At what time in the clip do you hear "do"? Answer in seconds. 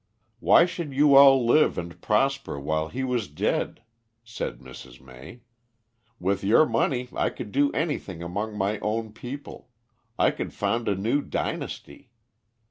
7.51-7.71